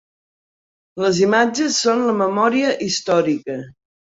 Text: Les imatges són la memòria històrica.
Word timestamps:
Les 1.03 1.19
imatges 1.25 1.77
són 1.83 2.03
la 2.07 2.17
memòria 2.25 2.73
històrica. 2.87 3.63